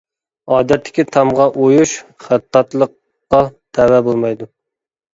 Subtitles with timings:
[0.53, 1.95] ئادەتتىكى تامغا ئويۇش
[2.27, 3.45] خەتتاتلىققا
[3.81, 4.55] تەۋە بولمايدۇ.